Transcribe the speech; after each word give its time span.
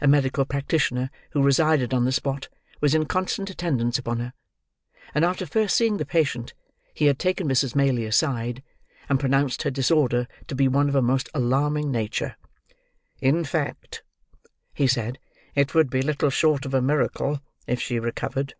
A 0.00 0.06
medical 0.06 0.44
practitioner, 0.44 1.10
who 1.30 1.42
resided 1.42 1.92
on 1.92 2.04
the 2.04 2.12
spot, 2.12 2.48
was 2.80 2.94
in 2.94 3.04
constant 3.04 3.50
attendance 3.50 3.98
upon 3.98 4.20
her; 4.20 4.32
and 5.12 5.24
after 5.24 5.44
first 5.44 5.76
seeing 5.76 5.96
the 5.96 6.06
patient, 6.06 6.54
he 6.94 7.06
had 7.06 7.18
taken 7.18 7.48
Mrs. 7.48 7.74
Maylie 7.74 8.06
aside, 8.06 8.62
and 9.08 9.18
pronounced 9.18 9.64
her 9.64 9.70
disorder 9.72 10.28
to 10.46 10.54
be 10.54 10.68
one 10.68 10.88
of 10.88 10.94
a 10.94 11.02
most 11.02 11.28
alarming 11.34 11.90
nature. 11.90 12.36
"In 13.20 13.44
fact," 13.44 14.04
he 14.72 14.86
said, 14.86 15.18
"it 15.56 15.74
would 15.74 15.90
be 15.90 16.00
little 16.00 16.30
short 16.30 16.64
of 16.64 16.72
a 16.72 16.80
miracle, 16.80 17.40
if 17.66 17.80
she 17.80 17.98
recovered." 17.98 18.54